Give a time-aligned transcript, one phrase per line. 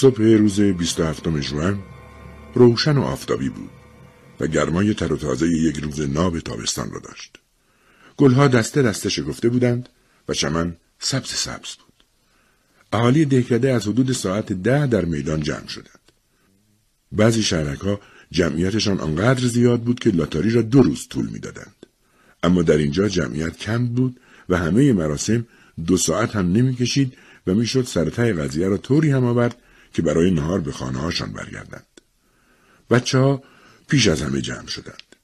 [0.00, 1.78] صبح روز 27 ژوئن
[2.54, 3.70] روشن و آفتابی بود
[4.40, 7.38] و گرمای تر و تازه یک روز ناب تابستان را داشت.
[8.16, 9.88] گلها دسته دسته شکفته بودند
[10.28, 12.04] و چمن سبز سبز بود.
[12.92, 16.12] اهالی دهکده از حدود ساعت ده در میدان جمع شدند.
[17.12, 21.86] بعضی شهرک ها جمعیتشان آنقدر زیاد بود که لاتاری را دو روز طول می‌دادند.
[22.42, 25.46] اما در اینجا جمعیت کم بود و همه مراسم
[25.86, 27.12] دو ساعت هم نمی‌کشید
[27.46, 29.56] و می‌شد سرتای قضیه را طوری هم آورد
[29.96, 31.86] که برای نهار به خانه هاشان برگردند.
[32.90, 33.42] بچه ها
[33.88, 35.16] پیش از همه جمع شدند.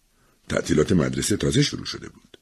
[0.48, 2.38] تعطیلات مدرسه تازه شروع شده بود.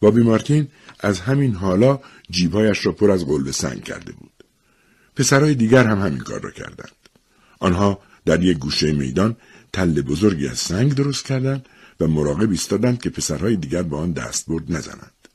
[0.00, 0.68] بابی مارتین
[1.00, 2.00] از همین حالا
[2.30, 4.44] جیبهایش را پر از قلب سنگ کرده بود.
[5.16, 7.08] پسرهای دیگر هم همین کار را کردند.
[7.60, 9.36] آنها در یک گوشه میدان
[9.72, 11.66] تل بزرگی از سنگ درست کردند
[12.00, 15.28] و مراقب ایستادند که پسرهای دیگر با آن دستبرد نزنند.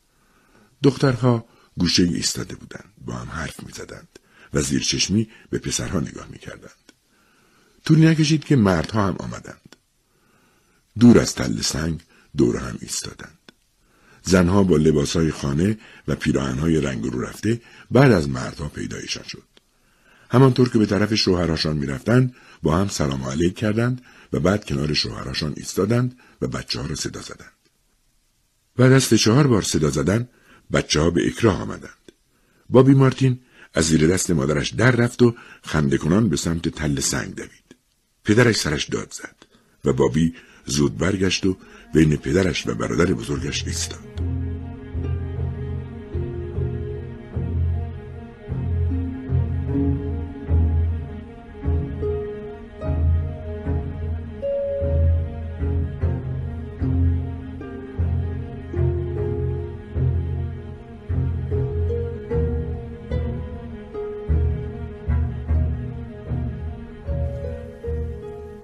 [0.84, 1.46] دخترها
[1.78, 4.19] گوشه ایستاده بودند با هم حرف می‌زدند
[4.54, 6.92] و زیر چشمی به پسرها نگاه می‌کردند.
[7.86, 9.76] طولی نکشید که مردها هم آمدند.
[11.00, 12.00] دور از تل سنگ
[12.38, 13.38] دور هم ایستادند.
[14.24, 19.44] زنها با لباسهای خانه و پیراهنهای رنگ رو رفته بعد از مردها پیدایشان شد.
[20.30, 24.02] همانطور که به طرف شوهراشان می‌رفتند با هم سلام علیک کردند
[24.34, 27.52] و بعد کنار شوهراشان ایستادند و بچه ها را صدا زدند.
[28.76, 30.30] بعد از چهار بار صدا زدن
[30.74, 32.12] بچه ها به اکراه آمدند.
[32.70, 33.40] بابی مارتین
[33.74, 37.76] از زیر دست مادرش در رفت و خنده کنان به سمت تل سنگ دوید.
[38.24, 39.36] پدرش سرش داد زد
[39.86, 40.34] و بابی
[40.66, 41.58] زود برگشت و
[41.94, 44.19] بین پدرش و برادر بزرگش ایستاد.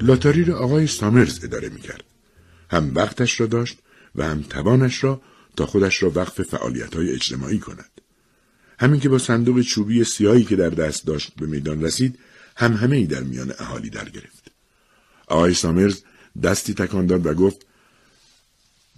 [0.05, 2.03] لاتاری را آقای سامرز اداره می کرد.
[2.69, 3.77] هم وقتش را داشت
[4.15, 5.21] و هم توانش را
[5.57, 7.91] تا خودش را وقف فعالیت های اجتماعی کند.
[8.79, 12.19] همین که با صندوق چوبی سیاهی که در دست داشت به میدان رسید
[12.55, 14.51] هم همه ای در میان اهالی در گرفت.
[15.27, 16.01] آقای سامرز
[16.43, 17.65] دستی تکان داد و گفت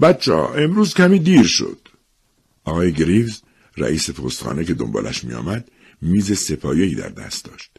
[0.01, 1.79] بچه امروز کمی دیر شد.
[2.63, 3.41] آقای گریوز
[3.77, 7.71] رئیس پستخانه که دنبالش می آمد میز سپایهی در دست داشت.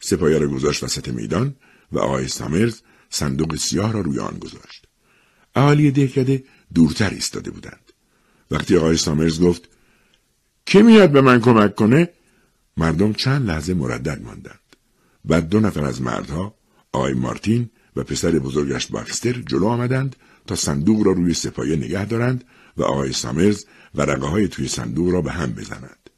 [0.00, 1.54] سپایه را گذاشت وسط میدان
[1.92, 4.86] و آقای سامرز صندوق سیاه را روی آن گذاشت.
[5.54, 6.44] اهالی دهکده
[6.74, 7.92] دورتر ایستاده بودند.
[8.50, 9.68] وقتی آقای سامرز گفت
[10.66, 12.08] کی میاد به من کمک کنه؟
[12.76, 14.60] مردم چند لحظه مردد ماندند.
[15.24, 16.54] بعد دو نفر از مردها
[16.92, 20.16] آقای مارتین و پسر بزرگش باکستر جلو آمدند
[20.46, 22.44] تا صندوق را روی سپایه نگه دارند
[22.76, 26.10] و آقای سامرز ورقه های توی صندوق را به هم بزنند.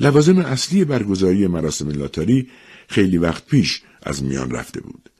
[0.00, 2.48] لوازم اصلی برگزاری مراسم لاتاری
[2.90, 5.10] خیلی وقت پیش از میان رفته بود.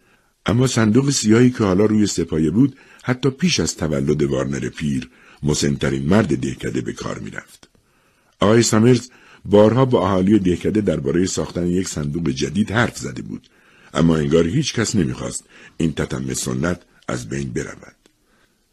[0.47, 5.11] اما صندوق سیاهی که حالا روی سپایه بود حتی پیش از تولد وارنر پیر
[5.43, 7.69] مسنترین مرد دهکده به کار می‌رفت.
[8.41, 9.09] آقای سامرز
[9.45, 13.49] بارها با اهالی دهکده درباره ساختن یک صندوق جدید حرف زده بود
[13.95, 15.45] اما انگار هیچ کس نمی‌خواست
[15.77, 17.97] این تتم سنت از بین برود.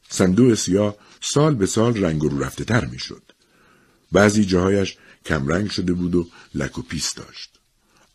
[0.09, 3.23] صندوق سیاه سال به سال رنگ رو رفته تر می‌شد.
[4.11, 7.56] بعضی جاهایش کمرنگ شده بود و لک و پیس داشت.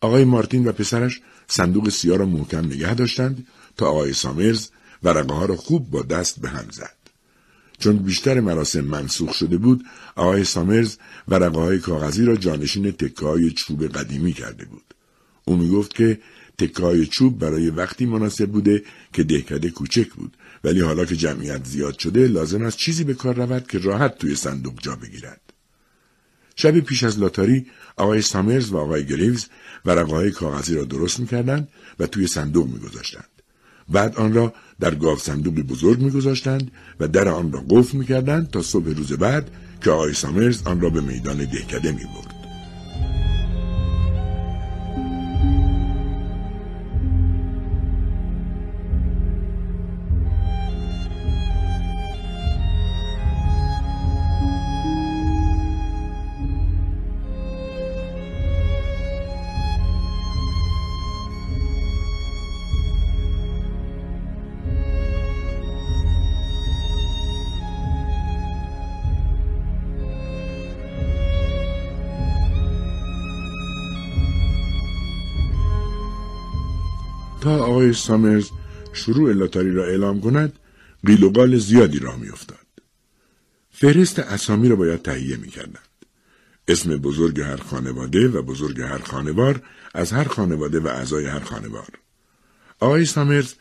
[0.03, 3.47] آقای مارتین و پسرش صندوق سیاه را محکم نگه داشتند
[3.77, 4.69] تا آقای سامرز
[5.03, 6.97] ورقه ها را خوب با دست به هم زد.
[7.79, 9.85] چون بیشتر مراسم منسوخ شده بود،
[10.17, 10.97] آقای سامرز
[11.29, 14.95] ورقه های کاغذی را جانشین تکه های چوب قدیمی کرده بود.
[15.45, 16.21] او می گفت که
[16.59, 18.83] تکه های چوب برای وقتی مناسب بوده
[19.13, 23.35] که دهکده کوچک بود ولی حالا که جمعیت زیاد شده لازم است چیزی به کار
[23.35, 25.52] رود که راحت توی صندوق جا بگیرد.
[26.57, 29.47] شب پیش از لاتاری آقای سامرز و آقای گریوز
[29.85, 31.69] ورقه های کاغذی را درست می‌کردند
[31.99, 33.29] و توی صندوق میگذاشتند.
[33.89, 36.71] بعد آن را در گاو صندوق بزرگ میگذاشتند
[37.01, 39.51] و در آن را قفل می‌کردند تا صبح روز بعد
[39.81, 42.32] که آقای سامرز آن را به میدان دهکده می‌برد.
[77.83, 78.51] آقای سامرز
[78.93, 80.59] شروع لاتاری را اعلام کند
[81.07, 82.59] قیل زیادی راه میافتاد
[83.71, 85.89] فهرست اسامی را باید تهیه می‌کردند
[86.69, 89.63] اسم بزرگ هر خانواده و بزرگ هر خانوار
[89.95, 91.89] از هر خانواده و اعضای هر خانوار.
[92.81, 93.55] آقای سامرز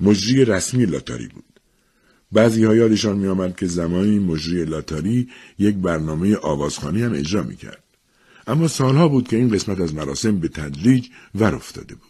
[0.00, 1.60] مجری رسمی لاتاری بود.
[2.32, 5.28] بعضی ها یادشان می آمد که زمانی مجری لاتاری
[5.58, 7.84] یک برنامه آوازخانی هم اجرا می کرد.
[8.46, 12.07] اما سالها بود که این قسمت از مراسم به تدریج ور افتاده بود.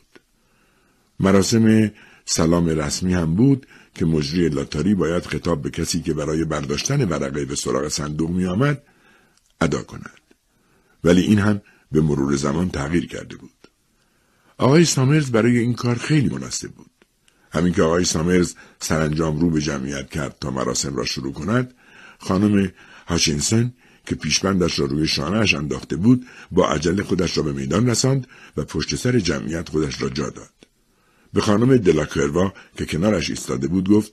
[1.20, 1.93] مراسم
[2.25, 7.44] سلام رسمی هم بود که مجری لاتاری باید خطاب به کسی که برای برداشتن ورقه
[7.44, 8.82] به سراغ صندوق می آمد
[9.61, 10.20] ادا کند.
[11.05, 11.61] ولی این هم
[11.93, 13.69] به مرور زمان تغییر کرده بود.
[14.59, 16.91] آقای سامرز برای این کار خیلی مناسب بود.
[17.53, 21.75] همین که آقای سامرز سرانجام رو به جمعیت کرد تا مراسم را شروع کند،
[22.19, 22.73] خانم
[23.06, 23.73] هاشینسن
[24.06, 28.26] که پیشبندش را روی شانهاش انداخته بود با عجله خودش را به میدان رساند
[28.56, 30.57] و پشت سر جمعیت خودش را جا داد.
[31.32, 34.12] به خانم دلاکروا که کنارش ایستاده بود گفت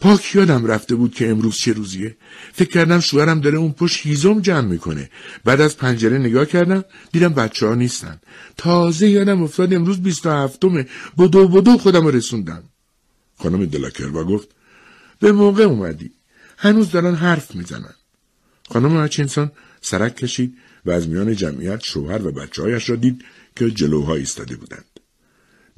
[0.00, 2.16] پاک یادم رفته بود که امروز چه روزیه؟
[2.52, 5.10] فکر کردم شوهرم داره اون پشت هیزم جمع می‌کنه.
[5.44, 8.20] بعد از پنجره نگاه کردم دیدم بچه ها نیستن.
[8.56, 10.86] تازه یادم افتاد امروز بیست و هفتمه.
[11.18, 12.62] بدو بدو خودم رسوندم.
[13.38, 14.48] خانم دلاکروا گفت
[15.20, 16.10] به موقع اومدی.
[16.58, 17.94] هنوز دارن حرف می‌زنن.
[18.70, 19.50] خانم هچینسون
[19.80, 20.56] سرک کشید
[20.86, 23.24] و از میان جمعیت شوهر و بچه هایش را دید
[23.56, 24.84] که جلوها ایستاده بودند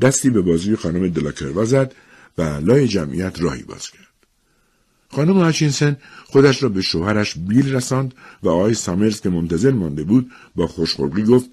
[0.00, 1.94] دستی به بازوی خانم دلاکروا زد
[2.38, 4.06] و لای جمعیت راهی باز کرد.
[5.10, 10.30] خانم هاچینسن خودش را به شوهرش بیل رساند و آقای سامرز که منتظر مانده بود
[10.54, 11.50] با خوشخلقی گفت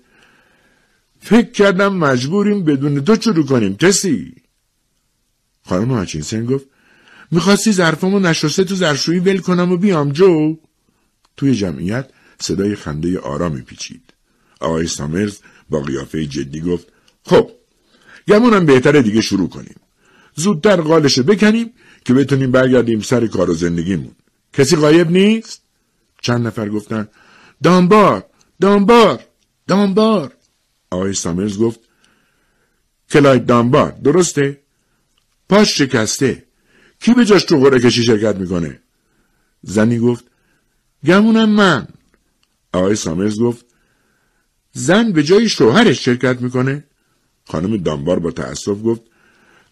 [1.20, 4.36] فکر کردم مجبوریم بدون تو شروع کنیم تسی
[5.66, 6.66] خانم هاچینسن گفت
[7.32, 10.58] می‌خواستی ظرفمو نشسته تو زرشویی ول کنم و بیام جو.
[11.38, 12.10] توی جمعیت
[12.40, 14.14] صدای خنده آرامی پیچید.
[14.60, 15.38] آقای سامرز
[15.70, 16.88] با قیافه جدی گفت
[17.24, 17.52] خب
[18.28, 19.76] گمونم بهتره دیگه شروع کنیم.
[20.36, 21.74] زودتر قالشو بکنیم
[22.06, 24.12] که بتونیم برگردیم سر کار و زندگیمون.
[24.54, 25.62] کسی قایب نیست؟
[26.22, 27.08] چند نفر گفتن
[27.64, 28.26] دامبار
[28.62, 29.20] دامبار
[29.68, 30.34] دامبار.
[30.92, 31.80] آقای سامرز گفت
[33.10, 34.62] کلاید دامبار درسته؟
[35.50, 36.44] پاش شکسته.
[37.00, 38.80] کی به جاش تو قره کشی شرکت می‌کنه؟
[39.64, 40.26] زنی گفت
[41.06, 41.88] گمونم من.
[42.74, 43.66] آقای سامرز گفت
[44.74, 46.84] زن به جای شوهرش شرکت می‌کنه؟
[47.48, 49.02] خانم دامبار با تأسف گفت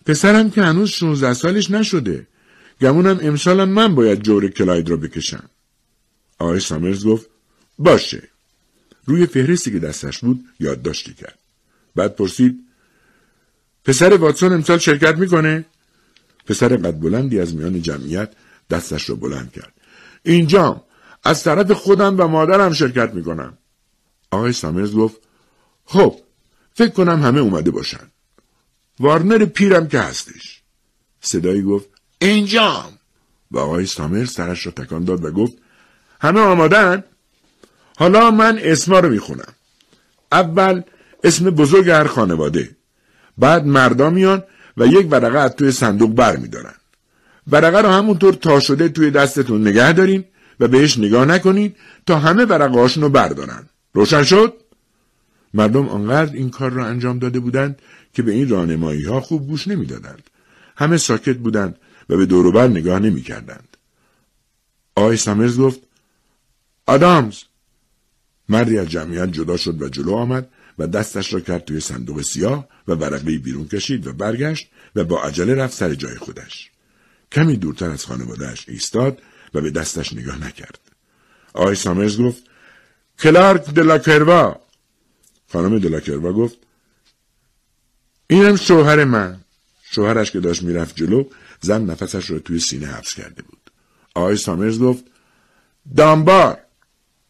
[0.06, 2.28] پسرم که هنوز 16 سالش نشده.
[2.82, 5.50] گمونم امسالم من باید جور کلاید را بکشم.
[6.40, 7.30] آقای سامرز گفت
[7.80, 8.30] باشه.
[9.06, 11.40] روی فهرستی که دستش بود یادداشتی کرد.
[11.96, 12.60] بعد پرسید
[13.86, 15.66] پسر واتسون امسال شرکت می‌کنه؟
[16.46, 18.32] پسر قد بلندی از میان جمعیت
[18.70, 19.74] دستش را بلند کرد.
[20.24, 20.82] اینجام
[21.24, 23.58] از طرف خودم و مادرم شرکت می‌کنم.
[24.32, 25.16] آقای سامرز گفت
[25.86, 26.20] خب
[26.76, 28.12] فکر کنم همه اومده باشن.
[29.00, 30.62] وارنر پیرم که هستش.
[31.22, 31.90] صدایی گفت
[32.20, 32.94] اینجام.
[33.52, 35.54] و آقای سامر سرش را تکان داد و گفت
[36.22, 37.04] همه آمادن؟
[37.98, 39.54] حالا من اسما رو می‌خونم.
[40.32, 40.82] اول
[41.24, 42.76] اسم بزرگ هر خانواده.
[43.38, 44.44] بعد مردا میان
[44.78, 46.76] و یک ورقه از توی صندوق بر میدارن.
[47.48, 50.26] ورقه رو همونطور تا شده توی دستتون نگه دارین
[50.60, 51.76] و بهش نگاه نکنید
[52.06, 53.70] تا همه ورقه رو بردارن.
[53.94, 54.54] روشن شد؟
[55.56, 57.82] مردم آنقدر این کار را انجام داده بودند
[58.14, 60.30] که به این رانمایی ها خوب گوش نمی‌دادند.
[60.78, 61.78] همه ساکت بودند
[62.10, 63.78] و به دوروبر نگاه نمی کردند.
[64.96, 65.80] آقای سامرز گفت
[66.86, 67.36] آدامز
[68.50, 70.50] مردی از جمعیت جدا شد و جلو آمد
[70.80, 75.24] و دستش را کرد توی صندوق سیاه و ورقه بیرون کشید و برگشت و با
[75.24, 76.72] عجله رفت سر جای خودش.
[77.32, 79.22] کمی دورتر از خانوادهش ایستاد
[79.54, 80.80] و به دستش نگاه نکرد.
[81.54, 82.44] آقای سامرز گفت
[83.20, 84.65] کلارک دلاکروا
[85.56, 86.58] خانم دلاکروا گفت
[88.28, 89.40] اینم شوهر من.
[89.92, 91.24] شوهرش که داشت می‌رفت جلو
[91.62, 93.72] زن نفسش را توی سینه حبس کرده بود.
[94.16, 95.04] آقای سامرز گفت
[95.98, 96.58] دامبار!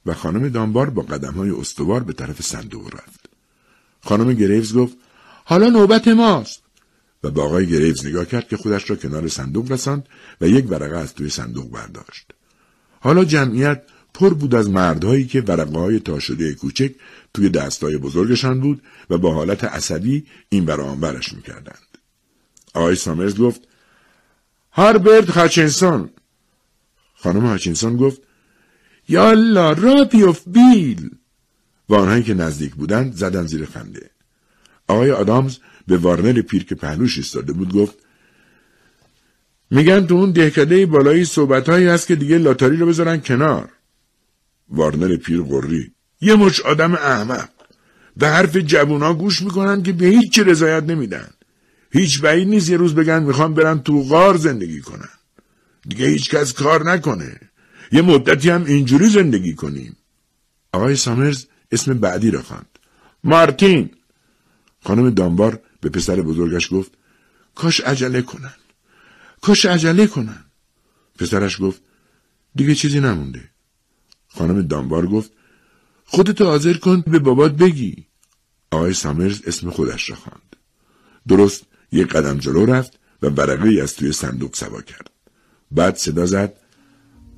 [0.05, 3.29] و خانم دامبار با قدم های استوار به طرف صندوق رفت.
[4.01, 4.97] خانم گریوز گفت
[5.45, 6.61] حالا نوبت ماست!
[7.23, 10.07] و با آقای گریوز نگاه کرد که خودش را کنار صندوق رساند
[10.41, 12.31] و یک ورقه از توی صندوق برداشت.
[12.99, 13.83] حالا جمعیت
[14.15, 16.91] پر بود از مردهایی که ورقه های تا شده کوچک
[17.33, 21.97] توی دستای بزرگشان بود و با حالت عصبی این برش می‌کردند.
[22.73, 23.61] آقای سامرز گفت
[24.71, 26.09] هاربرت هاچینسون
[27.15, 28.21] خانم هاچینسون گفت
[29.09, 31.09] یالا راه بیفت بیل.
[31.89, 34.09] و آنهایی که نزدیک بودند زدن زیر خنده.
[34.87, 35.57] آقای آدامز
[35.87, 37.95] به وارنر پیر که پهلوش ایستاده بود گفت
[39.71, 43.69] میگن تو اون دهکده بالایی صحبتهایی هست که دیگه لاتاری رو بذارن کنار.
[44.69, 45.91] وارنر پیر غرید
[46.21, 47.49] یه مشت آدم احمق.
[48.17, 51.29] به حرف جوونا گوش می‌کنن که به هیچ رضایت نمیدن.
[51.91, 55.09] هیچ بعید نیست یه روز بگن می‌خوام برن تو غار زندگی کنن.
[55.89, 57.39] دیگه هیچ کس کار نکنه.
[57.91, 59.97] یه مدتی هم اینجوری زندگی کنیم.
[60.73, 62.79] آقای سامرز اسم بعدی را خواند.
[63.23, 63.89] مارتین.
[64.83, 66.91] خانم دانبار به پسر بزرگش گفت
[67.55, 68.53] کاش عجله کنن.
[69.41, 70.43] کاش عجله کنن.
[71.19, 71.81] پسرش گفت
[72.55, 73.49] دیگه چیزی نمونده.
[74.35, 75.31] خانم دانبار گفت
[76.05, 78.05] خودتو حاضر کن به بابات بگی.
[78.71, 80.55] آقای سامرز اسم خودش را خواند.
[81.27, 85.09] درست یک قدم جلو رفت و ورقه از توی صندوق سوا کرد.
[85.71, 86.53] بعد صدا زد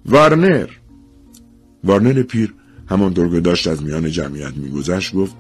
[0.06, 0.70] وارنر!
[1.84, 2.54] وارنر پیر
[2.90, 5.36] همانطور که داشت از میان جمعیت میگذشت گفت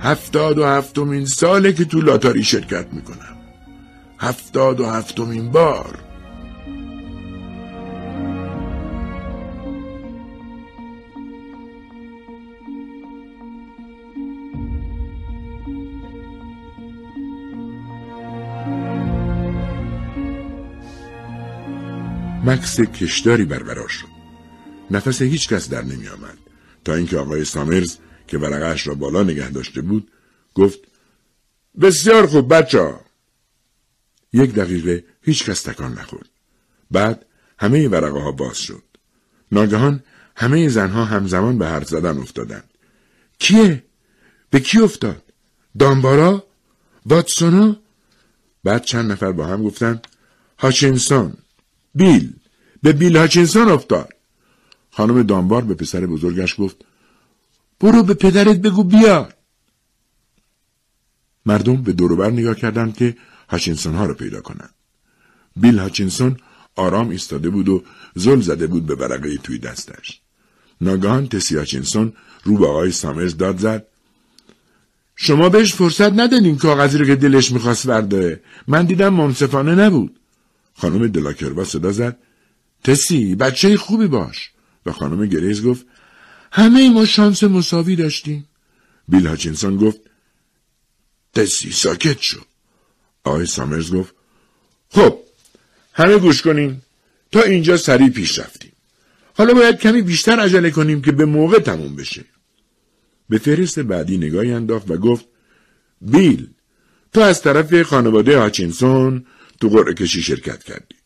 [0.00, 3.36] هفتاد و هفتمین ساله که تو لاتاری شرکت می‌کنم.
[4.18, 6.03] هفتاد و هفتمین بار.
[22.54, 24.14] مکس کشداری برقرار شد
[24.90, 26.38] نفس هیچ کس در نمی آمد
[26.84, 27.96] تا اینکه آقای سامرز
[28.26, 30.10] که ورقش را بالا نگه داشته بود
[30.54, 30.78] گفت
[31.80, 33.00] بسیار خوب بچه ها.
[34.32, 36.28] یک دقیقه هیچ کس تکان نخورد.
[36.90, 37.26] بعد
[37.58, 38.82] همه ورقه ها باز شد.
[39.52, 40.02] ناگهان
[40.36, 42.70] همه زنها همزمان به حرف زدن افتادند.
[43.38, 43.84] کیه؟
[44.50, 45.22] به کی افتاد؟
[45.78, 46.44] دامبارا؟
[47.06, 47.76] واتسونا؟
[48.64, 50.00] بعد چند نفر با هم گفتن
[50.58, 51.34] هاچینسون
[51.94, 52.32] بیل
[52.84, 54.12] به بیل هاچینسون افتاد.
[54.90, 56.76] خانم دانبار به پسر بزرگش گفت
[57.80, 59.34] برو به پدرت بگو بیار.
[61.46, 63.16] مردم به دوروبر نگاه کردند که
[63.48, 64.74] هاچینسون ها رو پیدا کنند.
[65.56, 66.36] بیل هاچینسون
[66.76, 67.82] آرام ایستاده بود و
[68.14, 70.20] زل زده بود به ورقه توی دستش.
[70.80, 72.12] ناگهان تسی هاچینسون
[72.44, 73.86] رو به آقای سامرز داد زد.
[75.16, 80.20] شما بهش فرصت ندادین کاغذی رو که دلش می‌خواست برداره من دیدم منصفانه نبود.
[80.74, 82.18] خانم دلاکربا صدا زد.
[82.84, 84.50] تسی بچه خوبی باش.
[84.86, 85.86] و خانم گریز گفت
[86.52, 88.48] همه ما شانس مساوی داشتیم.
[89.08, 90.00] بیل هاچینسون گفت
[91.34, 92.40] تسی ساکت شو.
[93.24, 94.14] آقای سامرز گفت
[94.90, 95.18] خب
[95.92, 96.82] همه گوش کنیم
[97.32, 98.72] تا اینجا سریع پیش رفتیم.
[99.36, 102.24] حالا باید کمی بیشتر عجله کنیم که به موقع تموم بشه.
[103.28, 105.24] به فهرست بعدی نگاهی انداخت و گفت
[106.00, 106.48] بیل
[107.12, 109.26] تو از طرف خانواده هاچینسون
[109.60, 110.96] تو قرعه کشی شرکت کردی.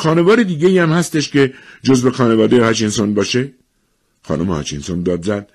[0.00, 3.52] خانواده دیگه هم هستش که جزو خانواده هاچینسون باشه؟
[4.22, 5.50] خانم هاچینسون داد زد.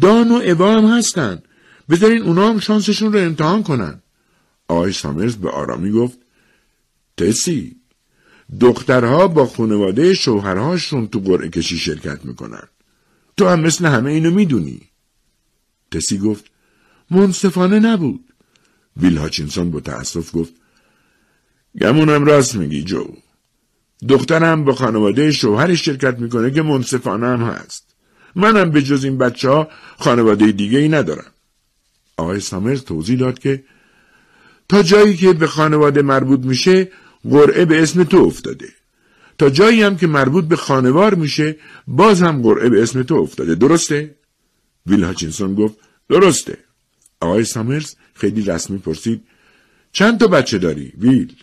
[0.00, 1.42] دان و اوا هم هستن.
[1.90, 4.02] بذارین اونا هم شانسشون رو امتحان کنن.
[4.68, 6.18] آقای سامرز به آرامی گفت
[7.16, 7.76] تسی
[8.60, 12.68] دخترها با خانواده شوهرهاشون تو قرعه کشی شرکت می‌کنن.
[13.36, 14.80] تو هم مثل همه اینو می‌دونی.
[15.90, 16.44] تسی گفت
[17.10, 18.24] منصفانه نبود.
[18.96, 20.52] بیل هاچینسون با تأسف گفت
[21.80, 23.04] گمونم راست میگی جو.
[24.08, 27.94] دخترم با خانواده شوهرش شرکت می‌کنه که منصفانه هم هست.
[28.34, 31.32] منم به جز این بچه ها خانواده دیگه ای ندارم.
[32.16, 33.64] آقای سامرز توضیح داد که
[34.68, 36.88] تا جایی که به خانواده مربوط میشه
[37.30, 38.68] قرعه به اسم تو افتاده.
[39.38, 43.54] تا جایی هم که مربوط به خانوار میشه باز هم قرعه به اسم تو افتاده.
[43.54, 44.14] درسته؟
[44.86, 45.78] ویل هاچینسون گفت
[46.08, 46.58] درسته.
[47.20, 49.22] آقای سامرز خیلی رسمی پرسید
[49.92, 51.34] چند تا بچه داری؟ ویل؟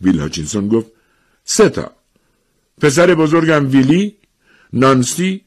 [0.00, 0.92] ویل هاچینسون گفت
[1.56, 1.92] سه تا.
[2.80, 4.16] پسر بزرگم ویلی
[4.72, 5.40] نانسی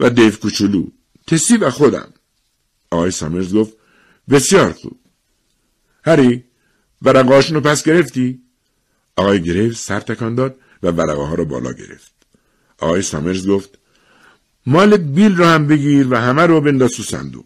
[0.00, 0.86] و دیو کوچولو.
[1.26, 2.08] تسی و خودم.
[2.90, 3.72] آقای سامرز گفت
[4.30, 4.98] بسیار خوب.
[6.04, 6.44] هری
[7.02, 8.42] ورقهاشون رو پس گرفتی؟
[9.16, 12.12] آقای گریو سر تکان داد و ورقه ها رو بالا گرفت.
[12.78, 13.78] آقای سامرز گفت
[14.66, 17.44] مال بیل رو هم بگیر و همه رو بنداز تو صندوق.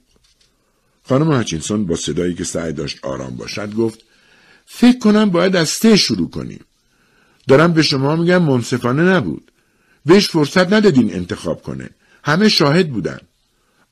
[1.04, 4.04] خانم هچینسون با صدایی که سعی داشت آرام باشد گفت
[4.66, 6.64] فکر کنم باید از سه شروع کنیم.
[7.48, 9.52] دارم به شما میگم منصفانه نبود.
[10.06, 11.90] بهش فرصت ندادین انتخاب کنه.
[12.24, 13.18] همه شاهد بودن.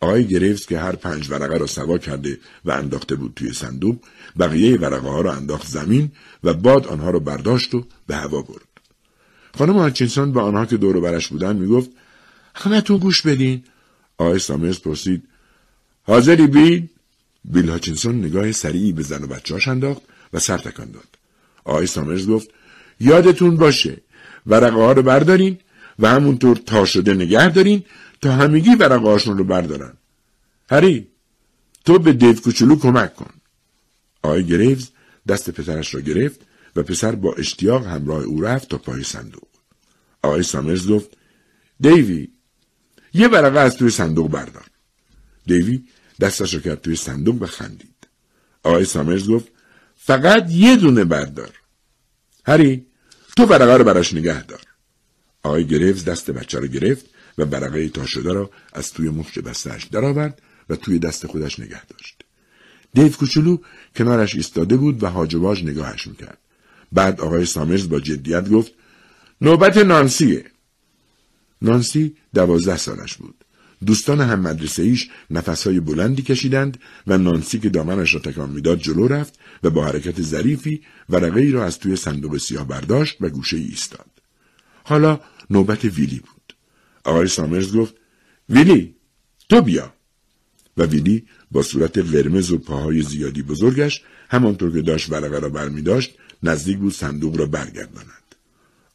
[0.00, 3.96] آقای گریفز که هر پنج ورقه را سوا کرده و انداخته بود توی صندوق
[4.38, 6.12] بقیه ورقه ها را انداخت زمین
[6.44, 8.68] و باد آنها را برداشت و به هوا برد.
[9.58, 11.90] خانم هاچینسون به آنها که دور برش بودن می‌گفت
[12.54, 13.64] همتون گوش بدین.
[14.18, 15.22] آقای سامرز پرسید
[16.02, 16.88] حاضری بیل
[17.44, 20.02] بیل هاچینسون نگاه سریعی به زن و بچهاش انداخت
[20.32, 21.08] و سر تکان داد.
[21.64, 22.48] آقای سامرز گفت
[23.00, 23.96] یادتون باشه.
[24.46, 25.58] ورقه ها رو بردارین
[25.98, 27.84] و همونطور تا شده نگه دارین
[28.20, 29.92] تا همگی ورقه رو بردارن.
[30.70, 31.08] هری
[31.84, 33.34] تو به دیو کوچولو کمک کن.
[34.22, 34.90] آقای گریوز
[35.28, 36.40] دست پسرش را گرفت
[36.76, 39.48] و پسر با اشتیاق همراه او رفت تا پای صندوق.
[40.22, 41.10] آقای سامرز گفت
[41.80, 42.28] دیوی
[43.14, 44.66] یه ورقه از توی صندوق بردار.
[45.46, 45.84] دیوی
[46.20, 48.06] دستش را کرد توی صندوق و خندید.
[48.62, 49.48] آقای سامرز گفت
[49.96, 51.50] فقط یه دونه بردار.
[52.46, 52.86] هری
[53.36, 54.60] تو ورقه رو براش نگه دار
[55.42, 57.06] آقای گریوز دست بچه رو گرفت
[57.38, 61.86] و برقه تا شده را از توی مخش بستهاش درآورد و توی دست خودش نگه
[61.86, 62.24] داشت.
[62.94, 63.58] دیو کوچولو
[63.96, 66.38] کنارش ایستاده بود و هاجواج نگاهش می‌کرد.
[66.92, 68.72] بعد آقای سامرز با جدیت گفت
[69.40, 70.44] نوبت نانسیه.
[71.62, 73.44] نانسی دوازده سالش بود.
[73.86, 79.08] دوستان هم مدرسه ایش نفسهای بلندی کشیدند و نانسی که دامنش را تکان می‌داد جلو
[79.08, 83.56] رفت و با حرکت ظریفی ورقه ای را از توی صندوق سیاه برداشت و گوشه
[83.56, 84.10] ای ایستاد.
[84.84, 85.20] حالا
[85.50, 86.54] نوبت ویلی بود.
[87.04, 87.94] آقای سامرز گفت
[88.48, 88.94] ویلی
[89.48, 89.94] تو بیا.
[90.76, 95.82] و ویلی با صورت قرمز و پاهای زیادی بزرگش همانطور که داشت ورقه را برمی
[95.82, 98.34] داشت نزدیک بود صندوق را برگرداند.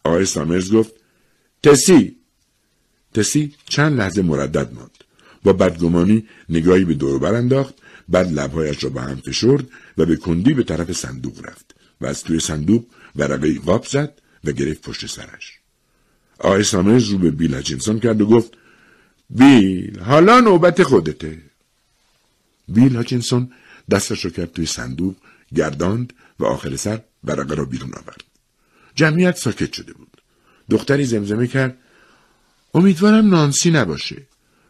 [0.04, 0.94] آقای سامرز گفت
[1.64, 2.16] تسی
[3.16, 4.98] تسی چند لحظه مردد ماند.
[5.44, 7.74] با بدگمانی نگاهی به دور انداخت
[8.10, 9.66] بعد لبهایش را به هم فشرد
[9.98, 14.52] و به کندی به طرف صندوق رفت و از توی صندوق ورقه قاب زد و
[14.52, 15.60] گرفت پشت سرش.
[16.40, 18.52] آقای سامرز رو به بیل هچینسون کرد و گفت
[19.30, 21.42] بیل حالا نوبت خودته.
[22.68, 23.52] بیل هاچینسون
[23.92, 25.16] دستش رو کرد توی صندوق
[25.56, 28.24] گرداند و آخر سر ورقه را بیرون آورد.
[28.96, 30.22] جمعیت ساکت شده بود.
[30.70, 31.78] دختری زمزمه کرد
[32.76, 34.22] امیدوارم نانسی نباشه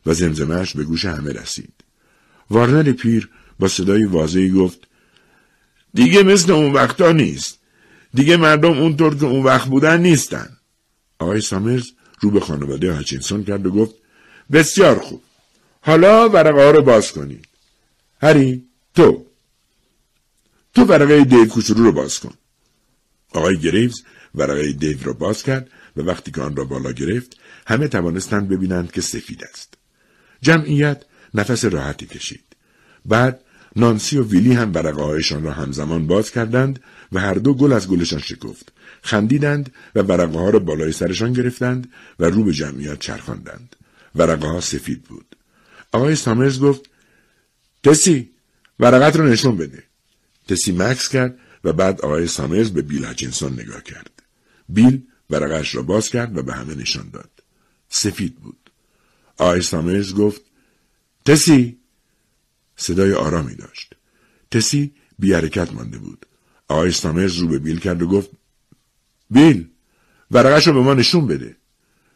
[0.06, 1.74] و زمزمهش به گوش همه رسید.
[2.50, 4.80] وارنر پیر با صدای واضحی گفت
[5.94, 7.60] دیگه مثل اون وقتا نیست.
[8.14, 10.58] دیگه مردم اونطور که اون وقت بودن نیستن.
[11.20, 13.96] آقای سامرز رو به خانواده هاچینسون کرد و گفت
[14.52, 15.22] بسیار خوب.
[15.82, 17.48] حالا ورقه ها رو باز کنید.
[18.22, 18.64] هری
[18.96, 19.26] تو
[20.74, 22.34] تو ورقه دیو کوچولو رو باز کن.
[23.34, 24.04] آقای گریوز
[24.36, 28.92] ورقه دیو را باز کرد و وقتی که آن را بالا گرفت همه توانستند ببینند
[28.92, 29.74] که سفید است.
[30.42, 31.04] جمعیت
[31.34, 32.44] نفس راحتی کشید.
[33.06, 33.42] بعد
[33.76, 36.80] نانسی و ویلی هم ورقه هایشان را همزمان باز کردند
[37.12, 38.72] و هر دو گل از گلشان شکفت.
[39.02, 43.76] خندیدند و ورقه را بالای سرشان گرفتند و رو به جمعیت چرخاندند.
[44.16, 45.36] ورقه سفید بود.
[45.92, 46.90] آقای سامرز گفت
[47.84, 48.30] تسی
[48.80, 49.84] ورقت رو نشون بده.
[50.48, 54.12] تسی مکس کرد و بعد آقای سامرز به بیل هچینسون نگاه کرد.
[54.70, 57.30] بیل ورقش را باز کرد و به همه نشان داد.
[57.96, 58.70] سفید بود.
[59.38, 60.42] آقای سامرز گفت
[61.26, 61.78] تسی
[62.76, 63.94] صدای آرامی داشت.
[64.52, 66.26] تسی بی حرکت مانده بود.
[66.68, 68.30] آقای سامرز رو به بیل کرد و گفت
[69.30, 69.68] بیل
[70.32, 71.56] ورقش رو به ما نشون بده.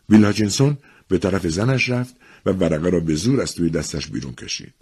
[0.10, 2.16] بیل هاچینسون به طرف زنش رفت
[2.46, 4.74] و ورقه را به زور از توی دستش بیرون کشید.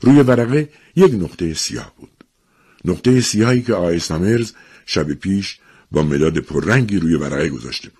[0.00, 2.24] روی ورقه یک نقطه سیاه بود.
[2.84, 4.52] نقطه سیاهی که آقای سامرز
[4.86, 5.58] شب پیش
[5.90, 7.99] با مداد پررنگی روی ورقه گذاشته بود.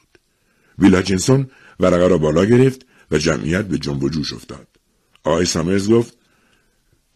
[0.80, 4.66] بیل هاچینسون ورقه را بالا گرفت و جمعیت به جنب و جوش افتاد.
[5.24, 6.16] آقای سامرز گفت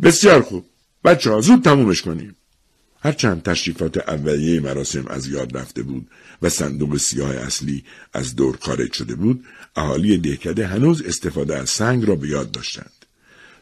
[0.02, 0.64] بسیار خوب.
[1.04, 2.36] بچه ها زود تمومش کنیم.
[3.00, 6.06] هرچند تشریفات اولیه مراسم از یاد رفته بود
[6.42, 9.44] و صندوق سیاه اصلی از دور خارج شده بود،
[9.76, 12.92] اهالی دهکده هنوز استفاده از سنگ را به یاد داشتند.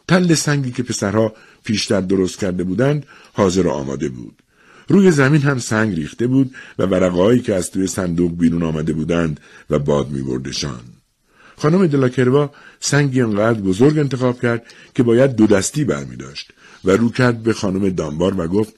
[0.08, 1.34] تل سنگی که پسرها
[1.64, 4.41] پیشتر درست کرده بودند حاضر و آماده بود.
[4.88, 9.40] روی زمین هم سنگ ریخته بود و ورقههایی که از توی صندوق بیرون آمده بودند
[9.70, 10.80] و باد می بردشان.
[11.56, 14.62] خانم دلاکروا سنگی انقدر بزرگ انتخاب کرد
[14.94, 16.52] که باید دو دستی برمی داشت
[16.84, 18.74] و رو کرد به خانم دانبار و گفت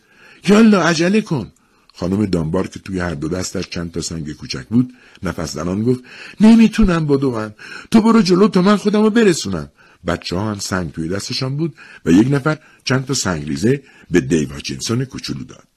[0.48, 1.52] یالا عجله کن.
[1.94, 6.04] خانم دانبار که توی هر دو دستش چند تا سنگ کوچک بود نفس زنان گفت
[6.40, 7.54] نمی‌تونم بدوم
[7.90, 9.70] تو برو جلو تا من خودم رو برسونم.
[10.06, 14.20] بچه ها هم سنگ توی دستشان بود و یک نفر چند تا سنگ ریزه به
[14.20, 15.73] دیو هاچینسون کوچولو داد.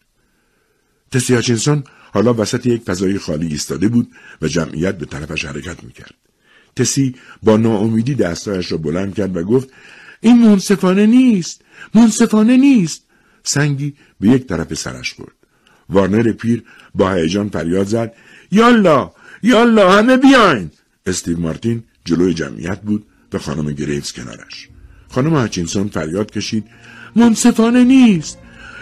[1.11, 6.15] تسی هاچینسون حالا وسط یک فضای خالی ایستاده بود و جمعیت به طرفش حرکت می‌کرد.
[6.75, 9.69] تسی با ناامیدی دستایش را بلند کرد و گفت
[10.21, 11.61] این منصفانه نیست
[11.93, 13.03] منصفانه نیست.
[13.43, 15.35] سنگی به یک طرف سرش برد.
[15.89, 16.63] وارنر پیر
[16.95, 18.13] با هیجان فریاد زد
[18.51, 19.11] یالا
[19.43, 20.71] یالا همه بیاین.
[21.05, 24.69] استیو مارتین جلوی جمعیت بود و خانم گریوز کنارش.
[25.09, 26.65] خانم هچینسون فریاد کشید
[27.15, 28.37] منصفانه نیست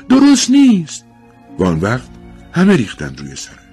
[0.10, 1.06] درست نیست.
[1.60, 2.10] و وقت
[2.56, 3.65] همه ریختند روی سرش.